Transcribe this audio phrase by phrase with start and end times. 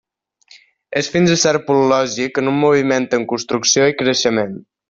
[1.01, 4.61] És fins a cert punt lògic en un moviment en construcció i creixement.